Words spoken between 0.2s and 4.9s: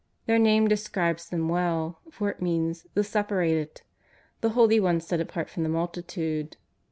Their name describes them well, for it means'' the Separated," the holy